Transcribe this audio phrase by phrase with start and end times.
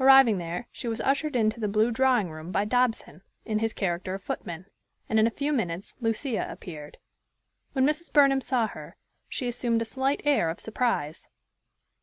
[0.00, 4.14] Arriving there, she was ushered into the blue drawing room by Dobson, in his character
[4.14, 4.64] of footman;
[5.10, 6.96] and in a few minutes Lucia appeared.
[7.74, 8.10] When Mrs.
[8.10, 8.96] Burnham saw her,
[9.28, 11.28] she assumed a slight air of surprise.